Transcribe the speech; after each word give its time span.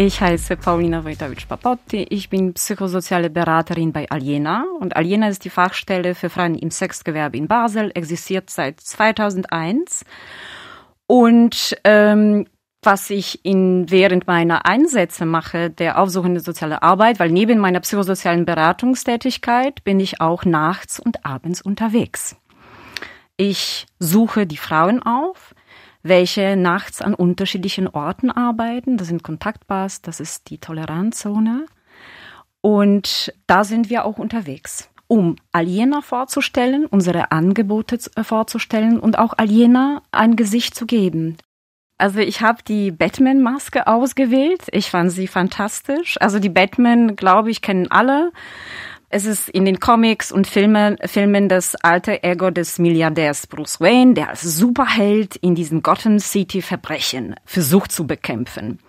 Ich 0.00 0.20
heiße 0.20 0.56
Paulina 0.56 1.04
Wojtowicz-Papotti. 1.04 2.06
Ich 2.10 2.30
bin 2.30 2.54
psychosoziale 2.54 3.30
Beraterin 3.30 3.92
bei 3.92 4.08
Aliena. 4.08 4.64
Und 4.78 4.94
Aliena 4.94 5.28
ist 5.28 5.44
die 5.44 5.50
Fachstelle 5.50 6.14
für 6.14 6.30
Frauen 6.30 6.54
im 6.54 6.70
Sexgewerbe 6.70 7.36
in 7.36 7.48
Basel, 7.48 7.90
existiert 7.96 8.48
seit 8.48 8.78
2001. 8.78 10.04
Und 11.08 11.76
ähm, 11.82 12.46
was 12.80 13.10
ich 13.10 13.44
in, 13.44 13.90
während 13.90 14.28
meiner 14.28 14.66
Einsätze 14.66 15.26
mache, 15.26 15.68
der 15.68 15.98
aufsuchende 15.98 16.38
soziale 16.38 16.84
Arbeit, 16.84 17.18
weil 17.18 17.30
neben 17.30 17.58
meiner 17.58 17.80
psychosozialen 17.80 18.44
Beratungstätigkeit 18.44 19.82
bin 19.82 19.98
ich 19.98 20.20
auch 20.20 20.44
nachts 20.44 21.00
und 21.00 21.26
abends 21.26 21.60
unterwegs. 21.60 22.36
Ich 23.36 23.88
suche 23.98 24.46
die 24.46 24.58
Frauen 24.58 25.02
auf, 25.02 25.56
welche 26.02 26.56
nachts 26.56 27.02
an 27.02 27.14
unterschiedlichen 27.14 27.88
Orten 27.88 28.30
arbeiten. 28.30 28.96
Das 28.96 29.08
sind 29.08 29.22
Kontaktbars, 29.22 30.02
das 30.02 30.20
ist 30.20 30.50
die 30.50 30.58
Toleranzzone. 30.58 31.66
Und 32.60 33.32
da 33.46 33.64
sind 33.64 33.90
wir 33.90 34.04
auch 34.04 34.18
unterwegs, 34.18 34.90
um 35.06 35.36
Aliena 35.52 36.00
vorzustellen, 36.00 36.86
unsere 36.86 37.30
Angebote 37.30 37.98
äh, 38.16 38.24
vorzustellen 38.24 38.98
und 38.98 39.18
auch 39.18 39.34
Aliena 39.36 40.02
ein 40.10 40.36
Gesicht 40.36 40.74
zu 40.74 40.86
geben. 40.86 41.36
Also 41.98 42.20
ich 42.20 42.42
habe 42.42 42.62
die 42.62 42.92
Batman-Maske 42.92 43.88
ausgewählt. 43.88 44.62
Ich 44.70 44.90
fand 44.90 45.10
sie 45.10 45.26
fantastisch. 45.26 46.16
Also 46.20 46.38
die 46.38 46.48
Batman, 46.48 47.16
glaube 47.16 47.50
ich, 47.50 47.60
kennen 47.60 47.90
alle. 47.90 48.30
Es 49.10 49.24
ist 49.24 49.48
in 49.48 49.64
den 49.64 49.80
Comics 49.80 50.30
und 50.30 50.46
Filmen, 50.46 50.98
Filmen 51.06 51.48
das 51.48 51.74
alte 51.76 52.22
Ego 52.22 52.50
des 52.50 52.78
Milliardärs 52.78 53.46
Bruce 53.46 53.80
Wayne, 53.80 54.12
der 54.12 54.28
als 54.28 54.42
Superheld 54.42 55.36
in 55.36 55.54
diesen 55.54 55.82
Gotham 55.82 56.18
City 56.18 56.60
Verbrechen 56.60 57.34
versucht 57.46 57.90
zu 57.90 58.06
bekämpfen. 58.06 58.80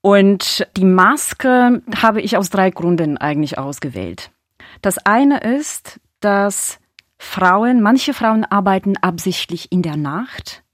Und 0.00 0.66
die 0.76 0.86
Maske 0.86 1.82
habe 1.94 2.22
ich 2.22 2.38
aus 2.38 2.48
drei 2.48 2.70
Gründen 2.70 3.18
eigentlich 3.18 3.58
ausgewählt. 3.58 4.30
Das 4.80 4.98
eine 4.98 5.40
ist, 5.40 6.00
dass 6.20 6.80
Frauen, 7.18 7.82
manche 7.82 8.14
Frauen 8.14 8.44
arbeiten 8.44 8.96
absichtlich 8.96 9.70
in 9.70 9.82
der 9.82 9.98
Nacht, 9.98 10.64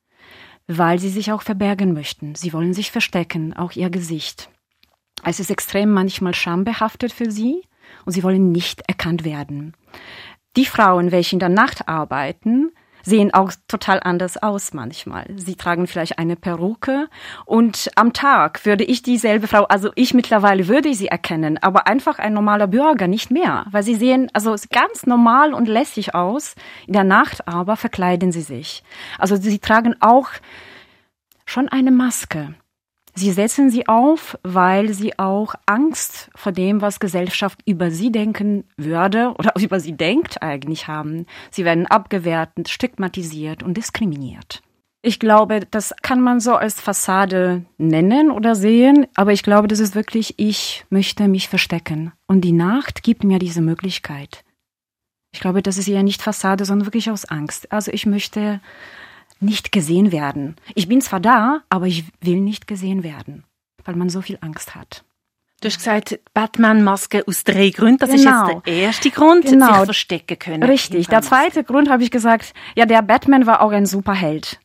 weil 0.69 1.01
sie 1.01 1.11
sich 1.11 1.33
auch 1.33 1.43
verbergen 1.43 1.95
möchten. 1.95 2.37
Sie 2.37 2.53
wollen 2.53 2.75
sich 2.75 2.93
verstecken, 2.93 3.55
auch 3.55 3.73
ihr 3.73 3.91
Gesicht. 3.91 4.51
Es 5.25 5.41
ist 5.41 5.51
extrem 5.51 5.91
manchmal 5.91 6.35
schambehaftet 6.35 7.13
für 7.13 7.31
sie 7.31 7.63
und 8.05 8.13
sie 8.13 8.23
wollen 8.23 8.53
nicht 8.53 8.83
erkannt 8.87 9.25
werden. 9.25 9.75
Die 10.57 10.67
Frauen, 10.67 11.13
welche 11.13 11.37
in 11.37 11.41
der 11.41 11.49
Nacht 11.49 11.89
arbeiten, 11.89 12.71
sehen 13.03 13.33
auch 13.33 13.53
total 13.69 14.01
anders 14.03 14.37
aus 14.43 14.75
manchmal. 14.75 15.27
Sie 15.37 15.57
tragen 15.57 15.87
vielleicht 15.87 16.19
eine 16.19 16.37
Perücke 16.37 17.09
und 17.45 17.91
am 17.97 18.13
Tag 18.13 18.65
würde 18.65 18.85
ich 18.85 19.03
dieselbe 19.03 19.47
Frau, 19.47 19.65
also 19.65 19.91
ich 19.95 20.15
mittlerweile 20.15 20.69
würde 20.69 20.93
sie 20.95 21.09
erkennen, 21.09 21.59
aber 21.59 21.87
einfach 21.87 22.19
ein 22.19 22.35
normaler 22.35 22.67
Bürger 22.67 23.09
nicht 23.09 23.31
mehr, 23.31 23.67
weil 23.71 23.83
sie 23.83 23.95
sehen 23.95 24.31
also 24.33 24.55
ganz 24.71 25.07
normal 25.07 25.55
und 25.55 25.69
lässig 25.69 26.15
aus. 26.15 26.55
In 26.87 26.93
der 26.93 27.05
Nacht 27.05 27.49
aber 27.49 27.77
verkleiden 27.77 28.33
sie 28.33 28.43
sich. 28.43 28.83
Also 29.19 29.37
sie 29.37 29.59
tragen 29.59 29.97
auch 30.01 30.29
schon 31.47 31.69
eine 31.69 31.91
Maske. 31.91 32.55
Sie 33.19 33.33
setzen 33.33 33.69
sie 33.69 33.89
auf, 33.89 34.39
weil 34.45 34.93
sie 34.95 35.19
auch 35.19 35.57
Angst 35.67 36.31
vor 36.37 36.53
dem, 36.53 36.81
was 36.81 37.01
Gesellschaft 37.01 37.59
über 37.67 37.91
sie 37.91 38.13
denken 38.13 38.63
würde 38.77 39.35
oder 39.37 39.55
über 39.61 39.81
sie 39.81 39.97
denkt 39.97 40.41
eigentlich 40.41 40.87
haben. 40.87 41.27
Sie 41.51 41.65
werden 41.65 41.89
abgewertet, 41.89 42.69
stigmatisiert 42.69 43.65
und 43.65 43.77
diskriminiert. 43.77 44.63
Ich 45.03 45.19
glaube, 45.19 45.67
das 45.69 45.95
kann 46.01 46.21
man 46.21 46.39
so 46.39 46.55
als 46.55 46.81
Fassade 46.81 47.65
nennen 47.77 48.31
oder 48.31 48.55
sehen, 48.55 49.09
aber 49.17 49.33
ich 49.33 49.43
glaube, 49.43 49.67
das 49.67 49.81
ist 49.81 49.97
wirklich, 49.97 50.35
ich 50.37 50.85
möchte 50.89 51.27
mich 51.27 51.49
verstecken. 51.49 52.13
Und 52.29 52.43
die 52.43 52.53
Nacht 52.53 53.03
gibt 53.03 53.25
mir 53.25 53.41
diese 53.41 53.63
Möglichkeit. 53.63 54.45
Ich 55.33 55.41
glaube, 55.41 55.61
das 55.61 55.77
ist 55.77 55.89
eher 55.89 56.05
nicht 56.05 56.23
Fassade, 56.23 56.65
sondern 56.65 56.87
wirklich 56.87 57.11
aus 57.11 57.25
Angst. 57.25 57.73
Also 57.73 57.91
ich 57.91 58.07
möchte 58.07 58.61
nicht 59.41 59.73
gesehen 59.73 60.13
werden. 60.13 60.57
Ich 60.75 60.89
bin 60.89 61.01
zwar 61.01 61.21
da, 61.21 61.63
aber 61.69 61.87
ich 61.87 62.05
will 62.21 62.41
nicht 62.41 62.67
gesehen 62.67 63.03
werden, 63.03 63.45
weil 63.85 63.97
man 63.97 64.09
so 64.09 64.21
viel 64.21 64.39
Angst 64.41 64.75
hat. 64.75 65.05
Du 65.61 65.67
hast 65.67 65.79
gesagt, 65.79 66.21
Batman-Maske 66.35 67.25
aus 67.27 67.43
drei 67.43 67.71
Gründen. 67.71 67.99
Das 67.99 68.11
genau. 68.11 68.47
ist 68.47 68.53
jetzt 68.53 68.67
der 68.67 68.75
erste 68.75 69.11
Grund, 69.11 69.45
genau. 69.45 69.67
sich 69.67 69.85
verstecken 69.87 70.39
können. 70.39 70.63
Richtig. 70.63 71.09
Der 71.09 71.21
zweite 71.23 71.65
Grund 71.65 71.91
habe 71.91 72.05
ich 72.05 72.13
gesagt, 72.13 72.55
ja, 72.77 72.87
der 72.87 73.03
Batman 73.03 73.45
war 73.47 73.61
auch 73.61 73.73
ein 73.73 73.85
Superheld. 73.85 74.61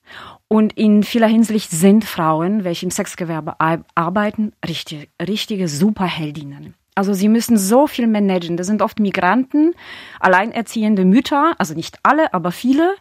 Und 0.47 0.73
in 0.73 1.01
vieler 1.01 1.25
Hinsicht 1.25 1.71
sind 1.71 2.05
Frauen, 2.05 2.63
welche 2.63 2.85
im 2.85 2.91
Sexgewerbe 2.91 3.55
arbeiten, 3.95 4.51
richtige, 4.67 5.07
richtige 5.19 5.67
Superheldinnen. 5.67 6.75
Also 6.93 7.13
sie 7.13 7.27
müssen 7.27 7.57
so 7.57 7.87
viel 7.87 8.05
managen. 8.05 8.55
Das 8.55 8.67
sind 8.67 8.83
oft 8.83 8.99
Migranten, 8.99 9.73
alleinerziehende 10.19 11.05
Mütter, 11.05 11.55
also 11.57 11.73
nicht 11.73 11.97
alle, 12.03 12.35
aber 12.35 12.51
viele 12.51 12.93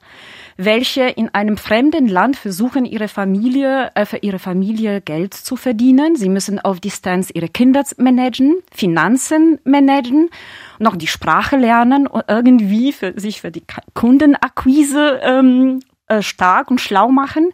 welche 0.56 1.02
in 1.02 1.28
einem 1.34 1.56
fremden 1.56 2.06
Land 2.06 2.36
versuchen, 2.36 2.84
ihre 2.84 3.08
Familie, 3.08 3.90
äh, 3.94 4.04
für 4.04 4.18
ihre 4.18 4.38
Familie 4.38 5.00
Geld 5.00 5.34
zu 5.34 5.56
verdienen. 5.56 6.16
Sie 6.16 6.28
müssen 6.28 6.58
auf 6.58 6.80
Distanz 6.80 7.30
ihre 7.32 7.48
Kinder 7.48 7.82
managen, 7.96 8.56
Finanzen 8.72 9.58
managen, 9.64 10.30
noch 10.78 10.96
die 10.96 11.06
Sprache 11.06 11.56
lernen 11.56 12.06
und 12.06 12.24
irgendwie 12.28 12.92
für 12.92 13.18
sich 13.18 13.40
für 13.40 13.50
die 13.50 13.64
Kundenakquise 13.94 15.20
ähm, 15.22 15.80
äh, 16.06 16.22
stark 16.22 16.70
und 16.70 16.80
schlau 16.80 17.08
machen. 17.08 17.50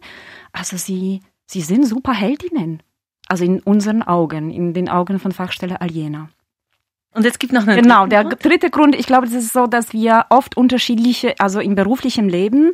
Also 0.51 0.77
sie, 0.77 1.21
sie 1.45 1.61
sind 1.61 1.85
super 1.87 2.13
Heldinnen. 2.13 2.81
Also 3.27 3.45
in 3.45 3.59
unseren 3.59 4.01
Augen, 4.01 4.49
in 4.49 4.73
den 4.73 4.89
Augen 4.89 5.19
von 5.19 5.31
Fachstelle 5.31 5.81
Aliena. 5.81 6.29
Und 7.13 7.25
es 7.25 7.39
gibt 7.39 7.53
noch 7.53 7.65
einen 7.65 7.81
Genau, 7.81 8.05
der 8.05 8.23
Grund? 8.23 8.45
dritte 8.45 8.69
Grund, 8.69 8.95
ich 8.95 9.07
glaube, 9.07 9.25
das 9.25 9.35
ist 9.35 9.53
so, 9.53 9.67
dass 9.67 9.93
wir 9.93 10.25
oft 10.29 10.55
unterschiedliche, 10.57 11.35
also 11.39 11.59
im 11.59 11.75
beruflichen 11.75 12.29
Leben, 12.29 12.71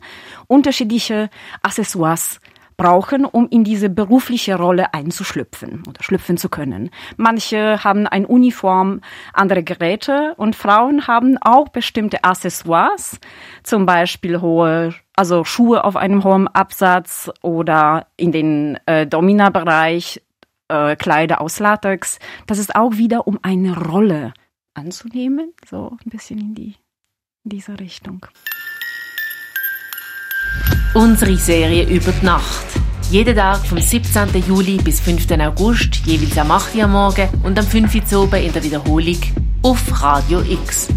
unterschiedliche 0.47 1.29
Accessoires 1.61 2.39
brauchen, 2.77 3.25
um 3.25 3.47
in 3.49 3.63
diese 3.63 3.89
berufliche 3.89 4.55
Rolle 4.55 4.93
einzuschlüpfen 4.93 5.83
oder 5.87 6.03
schlüpfen 6.03 6.37
zu 6.37 6.49
können. 6.49 6.89
Manche 7.15 7.83
haben 7.83 8.05
ein 8.07 8.25
Uniform, 8.25 9.01
andere 9.33 9.63
Geräte 9.63 10.33
und 10.35 10.55
Frauen 10.55 11.07
haben 11.07 11.37
auch 11.39 11.69
bestimmte 11.69 12.23
Accessoires, 12.23 13.19
zum 13.63 13.85
Beispiel 13.85 14.41
hohe, 14.41 14.93
also 15.15 15.45
Schuhe 15.45 15.85
auf 15.85 15.95
einem 15.95 16.23
hohen 16.25 16.47
Absatz 16.49 17.31
oder 17.41 18.07
in 18.17 18.33
den 18.33 18.77
äh, 18.85 19.07
Domina-Bereich 19.07 20.21
äh, 20.67 20.95
Kleider 20.95 21.41
aus 21.41 21.59
Latex. 21.59 22.19
Das 22.47 22.57
ist 22.57 22.75
auch 22.75 22.97
wieder, 22.97 23.27
um 23.27 23.39
eine 23.41 23.77
Rolle 23.77 24.33
anzunehmen, 24.73 25.53
so 25.69 25.97
ein 26.03 26.09
bisschen 26.09 26.39
in, 26.39 26.55
die, 26.55 26.75
in 27.43 27.49
diese 27.49 27.79
Richtung. 27.79 28.25
Unsere 30.93 31.35
Serie 31.35 31.83
über 31.89 32.11
die 32.11 32.25
Nacht. 32.25 32.65
Jeden 33.11 33.35
Tag 33.35 33.65
vom 33.65 33.77
17. 33.79 34.29
Juli 34.47 34.77
bis 34.77 34.99
5. 34.99 35.29
August, 35.39 35.95
jeweils 36.05 36.37
am 36.37 36.51
8. 36.51 36.75
Uhr 36.75 36.87
morgen 36.87 37.29
und 37.43 37.57
am 37.59 37.65
5. 37.65 38.11
Uhr 38.13 38.33
in 38.33 38.51
der 38.51 38.63
Wiederholung 38.63 39.19
auf 39.61 40.01
Radio 40.01 40.41
X. 40.41 40.94